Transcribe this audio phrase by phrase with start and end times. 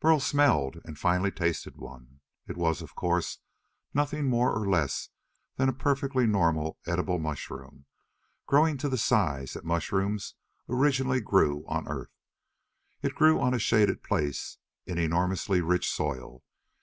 [0.00, 2.20] Burl smelled and finally tasted one.
[2.46, 3.38] It was, of course,
[3.94, 5.08] nothing more or less
[5.56, 7.86] than a perfectly normal edible mushroom,
[8.46, 10.34] growing to the size that mushrooms
[10.68, 12.12] originally grew on Earth.
[13.00, 16.44] It grew on a shaded place in enormously rich soil.